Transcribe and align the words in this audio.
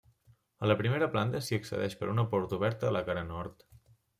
A 0.63 0.69
la 0.69 0.77
primera 0.79 1.09
planta 1.17 1.41
s'hi 1.49 1.59
accedeix 1.59 1.99
per 2.01 2.09
una 2.17 2.27
porta 2.35 2.59
oberta 2.61 2.89
a 2.91 2.95
la 2.99 3.07
cara 3.11 3.29
nord. 3.29 3.71